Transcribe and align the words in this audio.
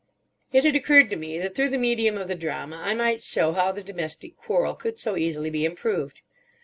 It 0.51 0.63
had 0.65 0.75
occurred 0.75 1.11
to 1.11 1.15
me 1.15 1.37
that 1.37 1.53
through 1.53 1.69
the 1.69 1.77
medium 1.77 2.17
of 2.17 2.27
the 2.27 2.33
drama 2.33 2.81
I 2.83 2.95
might 2.95 3.21
show 3.21 3.51
how 3.51 3.71
the 3.71 3.83
domestic 3.83 4.35
quarrel 4.35 4.73
could 4.73 4.97
so 4.97 5.15
easily 5.15 5.51
be 5.51 5.63
improved. 5.63 6.23